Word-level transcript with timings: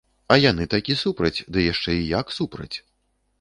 А 0.35 0.35
яны 0.51 0.65
такі 0.73 0.95
супраць, 1.01 1.33
ды 1.53 1.67
яшчэ 1.67 1.91
і 1.99 2.09
як 2.17 2.33
супраць. 2.39 2.77